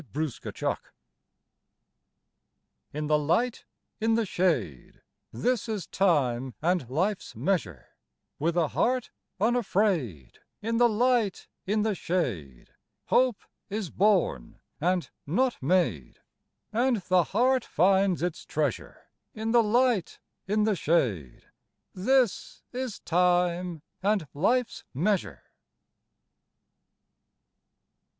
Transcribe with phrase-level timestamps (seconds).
[0.15, 0.79] TRIOLET
[2.91, 3.65] IN the light,
[3.99, 7.85] in the shade, This is Time and Life's measure;
[8.39, 12.71] With a heart unafraid, In the light, in the shade,
[13.09, 16.17] Hope is born and not made,
[16.73, 21.45] And the heart finds its treasure In the light, in the shade—
[21.93, 25.43] This is Time and Life's measure.